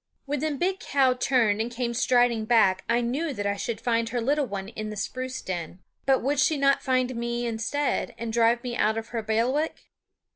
[0.25, 4.09] When the big cow turned and came striding back I knew that I should find
[4.09, 5.77] her little one in the spruce den.
[6.07, 9.91] But would she not find me, instead, and drive me out of her bailiwick?